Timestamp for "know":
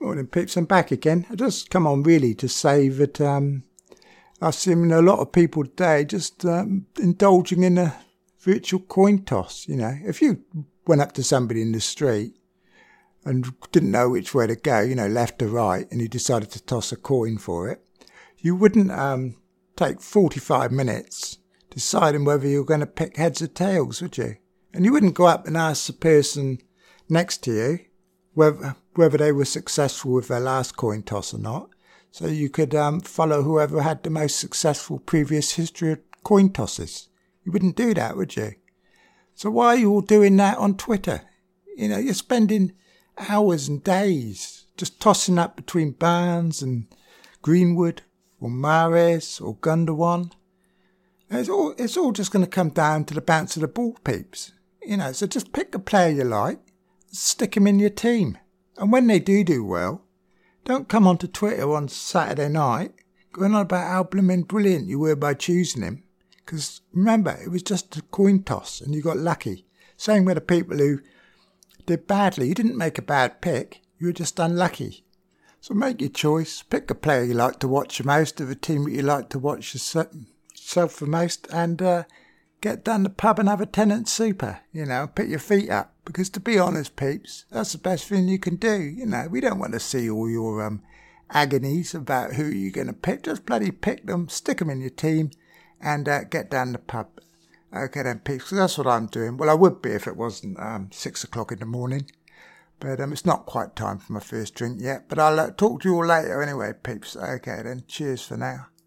9.76-9.96, 13.92-14.10, 14.94-15.06, 41.88-41.98, 54.98-55.12, 84.84-85.06, 89.06-89.26